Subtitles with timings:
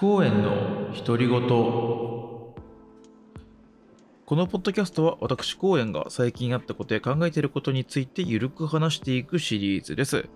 [0.00, 2.56] 公園の独り言こ
[4.30, 10.26] のポッドキャストは私公園が最近あったことや考えていることについてゆるく話していくシリーズです、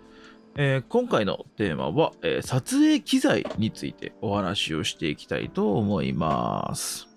[0.57, 7.09] えー今回のテーマは、えー撮影機材についてお話をしていきたいと思います。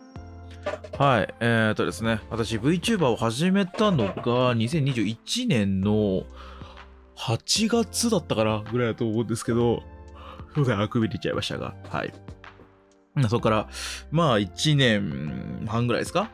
[0.97, 6.23] はいえー、とですね私 VTuber を始めたのが2021年の
[7.17, 9.83] 8月だったかなぐらいだと思うんですけど
[10.57, 12.11] すいません、あくび出ちゃいましたが、はい。
[13.29, 13.69] そこから、
[14.11, 16.31] まあ、1年半ぐらいですか？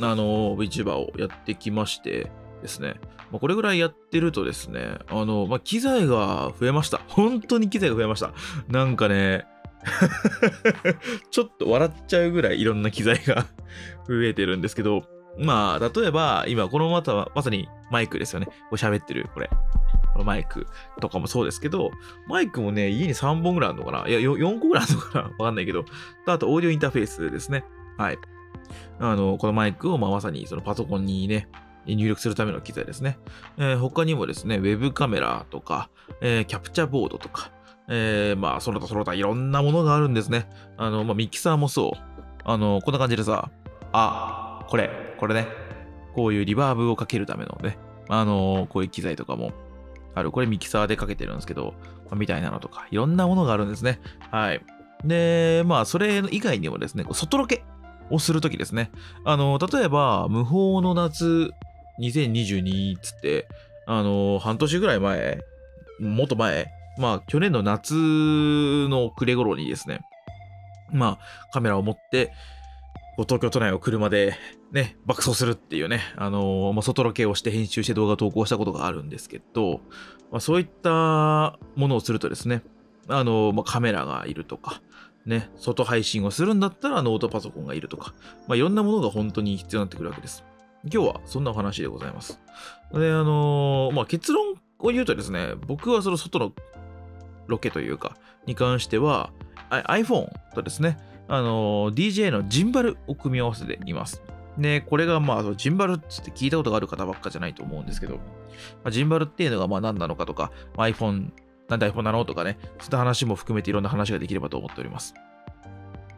[0.00, 2.30] あの、VTuber をやってきまして
[2.62, 2.94] ですね、
[3.30, 7.00] まあ、これぐらいやってるとですね、あの、まあ、機材が増えました。
[7.08, 8.32] 本当に機材が増えました。
[8.68, 9.46] なんかね、
[11.30, 13.46] ちょっと笑っちゃうぐらいいろんな機材が
[14.08, 15.04] 増えてるんですけど、
[15.38, 18.46] まあ、例えば、今、このまた、まさにマイクですよね。
[18.70, 19.50] これ喋ってる、これ。
[20.16, 20.66] このマイク
[21.00, 21.90] とかもそうですけど、
[22.26, 24.08] マイクもね、家に3本ぐらいあるのかな？
[24.08, 25.22] いや、4個ぐらいあるのかな？
[25.38, 25.84] わかんないけど、
[26.26, 27.64] あと、オーディオインターフェースですね。
[27.98, 28.18] はい。
[28.98, 31.48] あの、このマイクを、まあ、まさにそのパソコンにね、
[31.86, 33.18] 入力するための機材ですね。
[33.58, 37.50] えー他にもですね、ウェブカメラとか、えーキャプチャーボードとか、
[37.88, 40.48] えーまあ、その他その他いろんなものがあるんですね。
[40.78, 42.20] あの、まあ、ミキサーもそう。
[42.44, 43.50] あの、こんな感じでさ、
[43.92, 45.46] あ、これ、これね、
[46.14, 49.52] こういうリバーブをかけるためのね、あの、こういう機材とかも
[50.16, 50.32] ある。
[50.32, 51.74] これミキサーでかけてるんですけど、
[52.14, 54.00] みたいなのとか、いろんなものがあるんですね。
[54.30, 54.60] はい。
[55.04, 57.62] で、まあ、それ以外にもですね、外ロケ
[58.10, 58.90] をするときですね。
[59.24, 61.50] あの、例えば、無法の夏
[62.00, 63.46] 2022っつって、
[63.86, 65.40] あの、半年ぐらい前、
[66.00, 70.00] もっと前、まあ、去年の夏の暮れ頃にですね、
[70.92, 72.32] まあ、カメラを持って、
[73.24, 74.36] 東京都内を車で
[74.72, 79.80] ね、爆走するっていうね、あのまあ、外ロケをして編集して動画を投稿したことがあるんですけど、
[80.30, 82.62] まあ、そういったものをするとですね、
[83.08, 84.82] あのまあ、カメラがいるとか、
[85.24, 88.12] ね、外配信をするんだったらノートパソコンがいるとか、
[88.48, 90.44] まあ、いろんなものが本当に必要になってくるわけです。
[90.84, 92.40] 今日はそんなお話でございます。
[92.92, 96.52] で、あのまあ、結論を言うとですね、僕はその外の
[97.46, 99.30] ロケというか、に関しては、
[99.70, 100.98] iPhone とですね、
[101.28, 104.22] あの DJ のジンバルを組み合わせています。
[104.58, 108.20] で、これがまあ、ジンバルっつって聞いたことがある方ばっかじゃないと思うんですけど、ま
[108.84, 111.30] あ、ジンバルっていうのがまあ何なのかとか、まあ iPhone、
[111.68, 115.14] なんで iPhone なのとかね、そういった話も含めていろんな話ができればと思っております。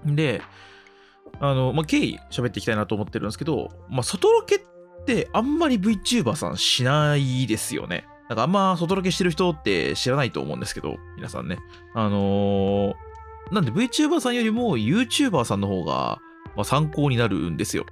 [0.04, 0.40] で、
[1.40, 4.60] あの、まあ、経緯喋っていきたいなと思ってるんですけど、まあ、外ロケっ
[5.04, 8.06] てあんまり VTuber さんしないですよね。
[8.28, 11.58] なんかあんま外ロケしてる人って知らないと思うんですけど、皆さんね。
[11.94, 13.07] あのー
[13.50, 16.20] なんで VTuber さんよりも YouTuber さんの方が、
[16.56, 17.86] ま、参考になるんですよ。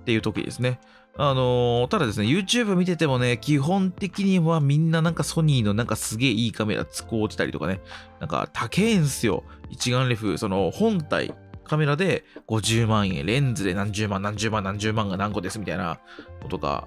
[0.00, 0.80] っていう時ですね。
[1.16, 7.80] あのーただですね、YouTube 見ててもね、基本的にはみんななんかソニーのなんかすげえいいカメラ使うてたりとかね、
[8.18, 9.44] なんか高えんすよ。
[9.70, 11.32] 一眼レフ、その本体、
[11.64, 16.00] カメラで50万円、レンズで何十万、何十万、何十万が何個ですみたいな
[16.42, 16.86] ことが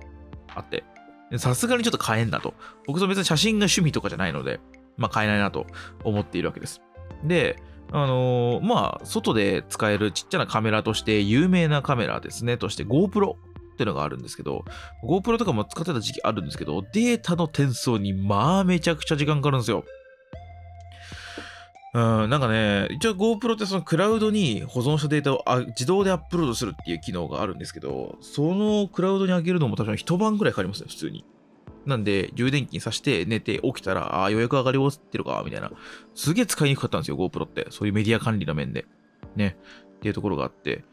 [0.54, 0.84] あって、
[1.38, 2.54] さすがにちょっと買えんなと。
[2.86, 4.60] 僕と別に写真が趣味とかじゃないので、
[4.98, 5.68] まあ買えないなと
[6.04, 6.82] 思っているわけです。
[7.24, 7.58] で、
[7.92, 13.36] あのーまあ、外で使えるちっちゃなカメラとして有名なカメラですね、として GoPro っ
[13.78, 14.66] ていうのがあるんですけど、
[15.04, 19.86] GoPro とかも使ってた時期あるんですけど、データの転送にまあめちゃくちゃ時間かかるんですよ。
[21.94, 31.24] うん、なんかね、一応 GoPro ってそのクラウドに保存したデータをあ自動でアップロードするっていう機能があるんですけど、そのクラウドに上げるのも多分一晩ぐらいかかりますね、普通に。
[31.88, 35.72] なんで、充電器に挿して寝て起きたら、ああー、ようやく上がり終わってるか、みたいな。
[36.16, 37.68] すげえ使いにくかったんですよ、GoPro って。
[37.70, 38.86] そういうメディア管理の面で。
[39.36, 39.58] ね。
[39.96, 40.84] っていうところがあって。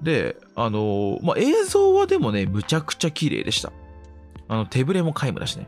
[0.00, 3.72] で、あのーまあ、映像はでもね、むちゃくちゃ綺麗でした。
[4.48, 5.66] あの、手ぶれも皆無だしね。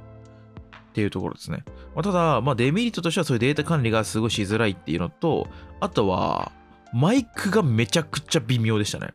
[0.91, 1.65] っていうところですね。
[1.95, 5.49] まあ、ただ、まあ、デメリットとしてはそういうデータ管理がすごいしづらいっていうのと、
[5.81, 6.53] あとは、
[6.95, 9.09] マイクがめちゃくちゃ微妙でしたね。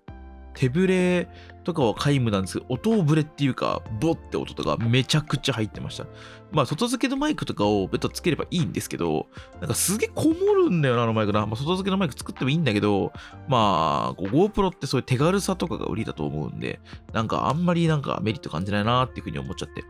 [0.53, 1.27] 手ぶれ
[1.63, 6.05] とかは皆無なんですけど、音ぶれっていうか、ボって音とかめちゃくちゃ入ってました。
[6.51, 9.27] まあ、外付けのマイクとかを別途つければいいんですけど、
[9.59, 11.45] なんかすげえこもるんだよな、あのマイクな。
[11.45, 13.13] まあ、外付けのマイク作ってもいいんだけど、
[13.47, 16.79] まあ、GoPro ってそういう手軽さとかが売りだと思うんで、
[17.13, 19.81] なんかあんまりなんかメリット感じないなっていうふうに思っちゃって。
[19.81, 19.83] っ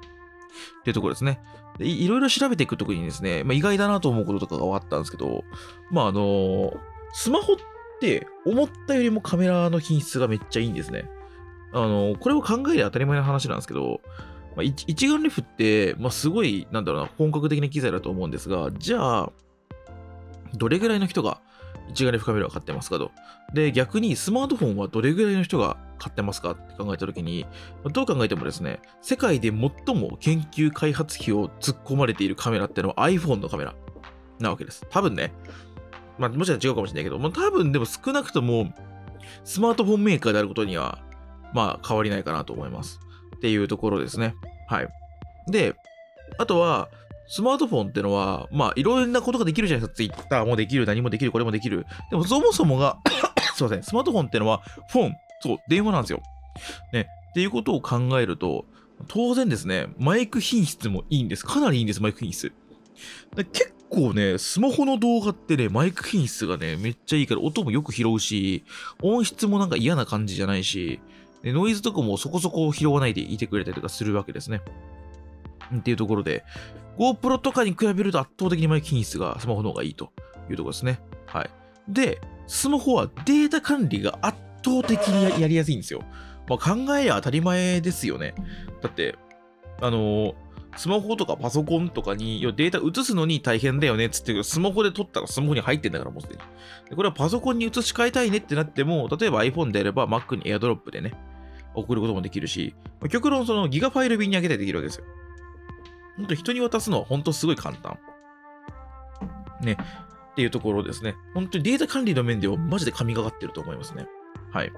[0.83, 1.39] ていうところですね。
[1.77, 5.43] でいいろいろ調べていくときにですね、まあ、意外だなと思うこととかがあったんですけど、
[5.89, 6.73] まああの
[7.13, 7.55] スマホっ
[8.45, 11.09] 思ったよりもカメラの品質がめっちゃいいんですね。
[11.73, 14.01] あのこれを考えりゃ当たり前の話なんですけど、
[14.55, 19.31] まあ、一眼レフって、まあ、すごい、なんだろうな、本格的な機材だと思うんですが、じゃあ、
[20.57, 21.39] どれぐらいの人が
[21.89, 23.11] 一眼レフカメラを買ってますかと。
[23.53, 27.45] で、逆にスマートフォンはどれぐらいの人が買ってますかって考えたときに、
[27.93, 33.75] どう考えてもですね、世界で最も研究開発費を突っ込まれているカメラってのは iPhone のカメラ
[34.39, 34.85] なわけです。
[34.89, 35.33] 多分ね、
[36.21, 38.71] まあ、もちろん違うかもしれないけど、もう多分でも少なくとも、
[39.43, 40.99] スマートフォンメーカーであることには、
[41.53, 42.99] まあ変わりないかなと思います。
[43.35, 44.35] っていうところですね。
[44.67, 44.89] はい。
[45.47, 45.75] で、
[46.37, 46.89] あとは、
[47.27, 50.15] スマートフォンってのは、まあいろんなことができるじゃないですか。
[50.15, 51.85] Twitter もできる、何もできる、これもできる。
[52.11, 52.99] でもそもそもが
[53.55, 56.21] すいません、スマートフォンってのは、フォン、そう、電話なんですよ。
[56.93, 57.07] ね。
[57.31, 58.65] っていうことを考えると、
[59.07, 61.45] 当然ですね、マイク品質もいいんです。
[61.45, 62.53] かなりいいんです、マイク品質。
[63.51, 68.63] 結構ね、スマホの動画ってね、マイク品質がね、めっちゃいいから、音もよく拾うし、
[69.03, 71.01] 音質もなんか嫌な感じじゃないし、
[71.43, 74.61] でノイズとかもそこそこ拾わないでいてくれたりとかするわけですね。
[75.75, 76.43] っていうところで、
[76.97, 80.11] GoPro とかに比べると圧倒的にマイク品質がスマホの方がいいと
[80.49, 80.99] いうところですね。
[81.25, 81.49] はい。
[81.87, 86.03] で、スマホはデータ管理が圧倒的にやりやすいんですよ。
[86.47, 88.35] まあ、考えりゃ当たり前ですよね。
[88.81, 89.15] だって、
[89.81, 90.35] あのー、
[90.77, 96.95] スマホとかパソコンとかにデータ移すのに大変だよねっつって、スマホで撮ったらスマホに入ってんだからもうすでに。
[96.95, 101.13] これはパソコンに移し替えたいねってなっても、例えば iPhone であれば Mac に AirDrop でね、
[101.75, 102.73] 送ることもできるし、
[103.09, 105.05] 極論そのギガファイル便に上げたりできるわけですよ。
[106.17, 107.99] ほんと人に渡すのは本当すごい簡単。
[109.61, 109.77] ね。
[110.31, 111.15] っていうところですね。
[111.33, 114.07] 本当にデータ管理の面ではマジで神がかってると思いますね。
[114.51, 114.71] はい。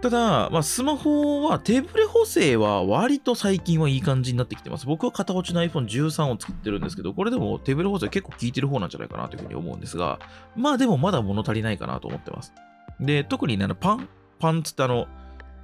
[0.00, 4.86] ただ、まあ、スマホは手ブレ補正は割と最近はいい感じになってきてます。
[4.86, 10.20] 僕は片落ちの iPhone13 を作ってるんですけど、これでも手ブレ補正結構効いてる方なんじゃないかなというふうに思うんですが、
[10.54, 12.52] まあでもまだ物足りないかなと思ってます。
[13.00, 14.08] で、特にね、あのパン、
[14.38, 15.08] パンつってあの、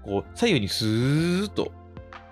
[0.02, 1.70] こう、左右にスーッと、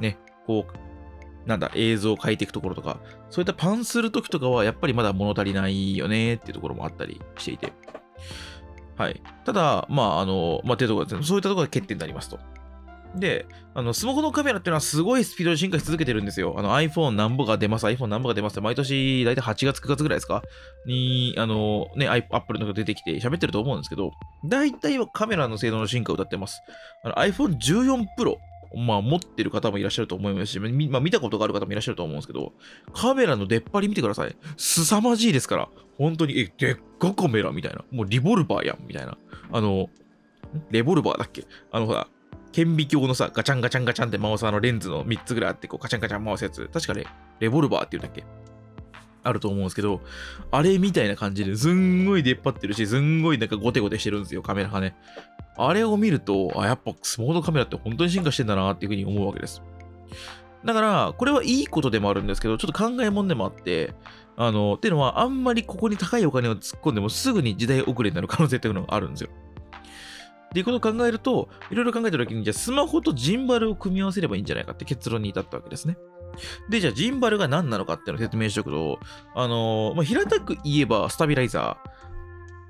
[0.01, 2.99] ね、こう、なんだ、映像を変えていくところとか、
[3.31, 7.73] そういったパンするときとかは、やっぱりまだ物足りないよねっていうところもあったりしていて。
[9.03, 9.21] はい。
[9.45, 11.23] ただ、まあ、あの、まあ、っていうところですね。
[11.25, 12.39] そういったところが欠点になりますと。
[13.17, 16.55] で、あの、スマホのカメラっていうのはすごいスピードで進化し続けてるんですよ。
[16.57, 20.43] あの、iPhone 何ぼが出ます、iPhone 何ぼが出ますって、毎年、だいたい8月、9月ぐらいですか？
[20.87, 24.13] に、あの、ね、Apple のが出てきて喋ってると思うんですけど、
[24.47, 26.63] 大体はカメラの性能の進化を歌ってます。
[27.05, 28.37] iPhone14 Pro
[28.77, 32.53] まあ、持ってる方もいらっしゃると思いますし、まあ、見たことがある方もいらっしゃると思うんですけど、
[32.93, 34.37] カメラの出っ張り見てください。
[34.57, 35.69] 凄まじいですから。
[35.99, 37.85] 本当に、え、でっかカメラみたいな。
[37.91, 39.17] もうリボルバーやん、みたいな。
[39.53, 39.89] あの、
[40.71, 41.45] レボルバーだっけ？
[41.71, 42.09] あの、ほら、
[42.53, 46.69] 顕微鏡のさ、ガチャンガチャンガチャンって回すあのレンズの3つぐらいあって、こうガチャンガチャン回すやつ。
[46.73, 47.07] 確かね、
[47.41, 48.25] レボルバーって言うんだっけ？
[49.23, 50.01] あると思うんですけど、
[50.51, 54.97] あれみたいな感じですんごい出っ張ってるし、すんごいなんかゴテゴテしてるんですよ、カメラがね。
[55.57, 59.63] あれを見ると、あ、やっぱスモードカメラって本当に進化してんだなっていうふうに思うわけです。
[60.65, 63.95] だから、これはいいことでもあるんですけど、ちょっと考えもんでもあって、
[64.37, 69.31] あの、っていうのは、あんまりここに高いお金を突っ込んでもすぐに時代遅れになる可能性っていうのがあるんですよ。
[70.47, 75.97] っていうことを考えると、いろいろ考えたときに、じゃあスマホとジンバルを組み合わせればいいんじゃないかって結論に至ったわけですね。
[76.69, 78.99] で、じゃあジンバルが何なのかっていうのを説明しておくと、
[79.35, 81.79] あのー、まあ、平たく言えばスタビライザ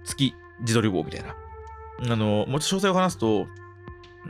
[0.04, 1.34] ー、付き自撮り棒みたいな。
[2.12, 3.46] あのー、もうちょっと詳細を話すと、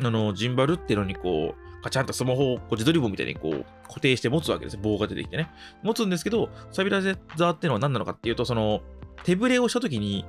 [0.00, 5.50] あのー、ジンバルっていうのにこう、カチャンとスマホをこう自撮り棒みたいにこう固定して持つわけです棒が出てきてね。
[5.82, 7.14] 持つんですけど、スタビライザー
[7.55, 8.82] っていうのは何なのかっていうと、その、
[9.25, 10.25] 手ブレをしたときに、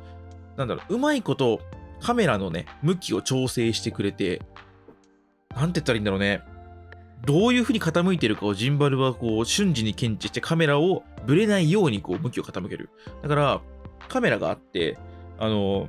[0.58, 1.60] なんだろう、うまいこと
[2.00, 4.42] カメラのね、向きを調整してくれて、
[5.56, 6.42] なんて言ったらいいんだろうね。
[7.26, 12.90] どういう風に傾いてるかをジンバルはこう瞬時に検知してカメラをブレないようにこう向きを傾ける。
[13.22, 13.62] だから、
[14.10, 14.98] カメラがあって、
[15.40, 15.88] あの、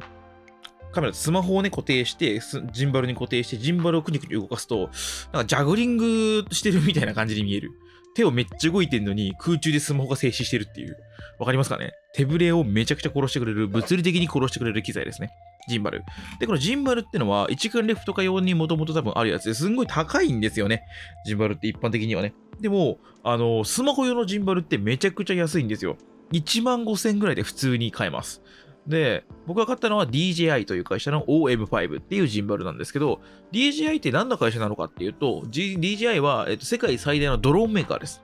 [0.92, 2.40] カメラスマホをね固定して、
[2.72, 4.90] ジンバルに固定して、ジンバルをくにくに動かすと、
[5.32, 7.72] なんかジャグリングしてるみたいな感じに見える。
[8.14, 10.96] 手をめっちゃ動いてんのに空中でスマホが静止してるっていう。
[11.40, 11.90] わかりますかね？
[12.14, 15.30] 手ぶれをめちゃくちゃ殺してくれる、物理的に殺してくれる機材ですね。
[15.68, 16.04] ジンバル。
[16.38, 20.84] で、このジンバルってのは、一眼レフとか用にもともと多分あるやつですんごい高いんですよね。
[21.26, 22.34] ジンバルって一般的にはね。
[22.60, 25.96] でも、あの、スマホ用のジンバルってめちゃくちゃ安いんですよ。
[26.32, 28.42] 1万5000円ぐらいで普通に買えます。
[28.86, 33.20] で、僕が買ったのは DJI という会社の OM5 っていうジンバルなんですけど、
[33.52, 38.22] DJI って何の会社なのかっていうと、G、DJI は、えっと、世界最大のドローンメーカーです。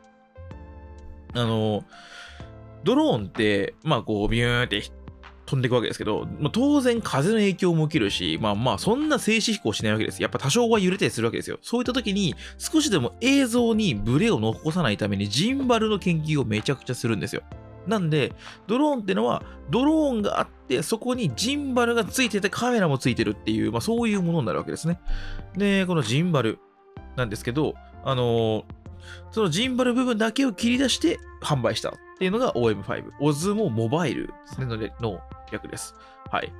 [1.34, 1.84] あの、
[2.84, 4.82] ドローンって、まあこう、ビューンって
[5.50, 10.22] 飛んでいくわけですけど、まあ、当然風の影響も受けるし、まあまあそんな静止飛行しないわけです。
[10.22, 11.58] やっぱ多少は揺れたりするわけですよ。
[11.60, 17.42] そういった時に少しでも映像にブレを残さないためにジンバルの研究をめちゃくちゃするんですよ。
[17.88, 18.32] なんで、
[18.68, 25.00] ドローンってのは、ドローンがあって、そこにジンバルがついてて、カメラもついてるっていう、まあそういうものになるわけですね。
[25.56, 26.58] で、このジンバル
[27.16, 28.64] なんですけど、あのー、
[29.30, 33.12] そのジンバル部分だけを切り出して販売したっていうのが OM5。
[33.18, 35.94] オズモモバイルですね、の略です。
[36.30, 36.52] はい。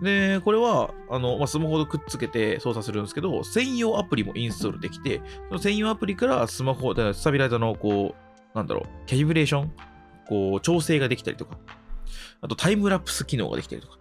[0.00, 9.72] で、これは、あの、まあ、スマホとくっつけて操作するんですけど、専用アプリもインストールできて、その専用アプリからスマホ、スタビライザーの、こう、なんだろう、キャリブレーション
[10.28, 11.58] こう、調整ができたりとか
[12.40, 13.98] あとタイムラプス機能ができたりとか、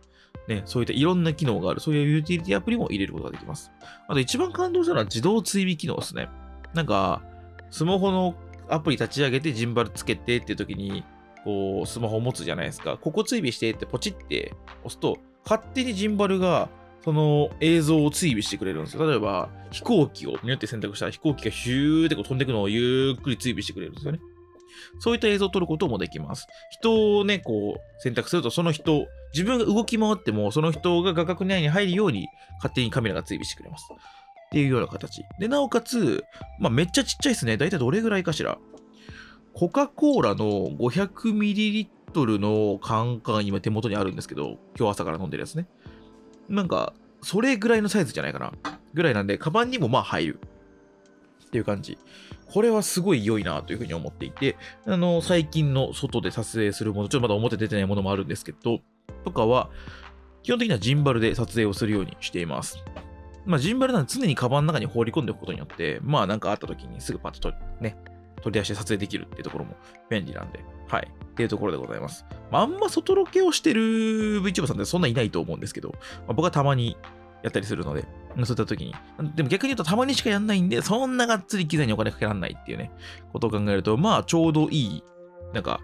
[0.47, 3.71] ね、そういったいろんな機能がある、そういうユーティリティアプリも入れることができます。
[4.07, 6.29] あと一番感動したのは自動追尾機能ですね。
[6.75, 7.23] なんか、
[7.71, 8.35] スマホの
[8.69, 11.03] アプリ立ち上げてジンバルつけてっていう時に、
[11.43, 12.97] こう、スマホを持つじゃないですか。
[12.97, 16.69] ここ追尾してってポチって押すと、勝手にジンバルが
[17.03, 19.09] その映像を追尾してくれるんですよ。
[19.09, 24.19] 例えば、飛行機をによって選択したら飛行機がヒューってこう飛んでくのをゆっくり追尾してくれるんですよね。
[24.99, 26.47] そういった映像を撮ることもできます。
[26.71, 33.87] 人をね、こう選択すると、その人、自分が動き回っても、その人が画角内に入るように勝手にカメラが追尾してくれます。
[34.47, 35.25] っていうような形。
[35.39, 36.23] で、なおかつ、
[36.59, 37.57] まあ、めっちゃちっちゃいですね。
[37.57, 38.57] だいたいどれぐらいかしら。
[39.53, 45.67] コカ・コーラの 500ml のカンカン今手元にあるんですけど、今日朝から飲んでるやつね。
[46.47, 48.53] なんか、それぐらいのサイズじゃないかな。
[48.93, 50.39] ぐらいなんで、カバンにもまあ入る。
[51.45, 51.97] っていう感じ。
[52.45, 58.79] これはすごい良いなというふうに思っていて、あの、最近の外で撮影するもの、ちょっとまだ表出てないものもあるんですけど、
[59.25, 59.69] とかは、
[60.43, 62.83] 基本的にはジンバルで撮影をするようにしています。
[63.47, 67.97] まあ、ジンバルなんで常にカバンの中に放り込んでおくことによって、まあなんかあった時にすぐパッと取ね、
[68.41, 69.75] 取り出して撮影できるっていうところも
[70.09, 71.07] 便利なんで、はい。
[71.07, 72.25] っていうところでございます。
[72.51, 75.95] まあ、あんま外ロケをしてる VTuber さんってそんないないと思うんですけど、ま
[76.29, 76.97] あ、僕はたまに
[77.43, 78.93] やったりするので、そういった時に。
[79.35, 82.91] でも逆に言うとたまにしかやんないんで、そんながっつり機材にお金かけらんないっていうね、
[83.33, 85.03] ことを考えると、まあちょうどいい、
[85.53, 85.79] なんか、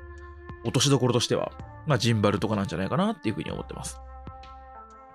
[0.64, 1.52] 落としどころとしては、
[1.86, 4.00] まあジンバルとかなんじゃないかなっていうふうに思ってます。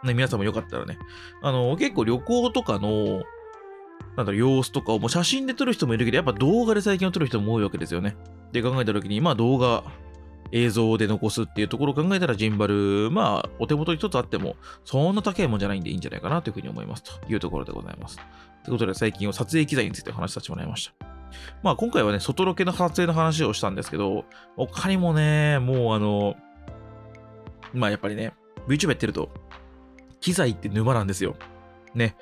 [0.05, 0.99] ね、皆さんもよかったらね、
[1.43, 3.23] あの、結構旅行とかの、
[4.17, 8.17] なんだろ、様子とかをもう写真で撮る人もいるけど、やっぱ動画で最近は撮る人も多いわけですよね。
[8.52, 9.85] で考えた時に、まあ動画、
[10.50, 18.17] 映像で残すっていうところを考えたらジンバル、まあお手元に一つあっても、そんな高いもんじゃないんでいいんじゃないかなというふうに思いますというところでございます。
[18.17, 18.25] とい
[18.69, 21.07] うことで最近は撮影機材についてお話しさせてもらいました。
[21.62, 24.25] まあ今回はね、外ロケの撮影の話をしたんですけど、
[24.57, 26.37] 他にもね、もうあの、
[27.75, 28.33] まあやっぱりね、
[28.67, 29.31] VTuber やってると、
[30.21, 31.37] 機材って沼なんですよ。
[31.95, 32.17] ね。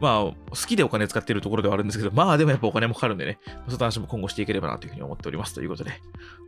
[0.00, 0.34] まあ、好
[0.66, 5.92] きでお金使ってるところではあるんですけど、まあでもやっぱお金もかかるんでね、そういった話も今後していければなというふうに思っておりますということで。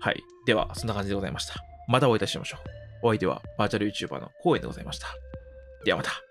[0.01, 0.23] はい。
[0.47, 1.55] では、そんな感じでございました。
[1.89, 2.59] またお会いいたしましょ
[3.03, 3.09] う。
[3.09, 5.09] お相手はバーチャル YouTuber の公演でございました。
[5.85, 6.24] ではまた。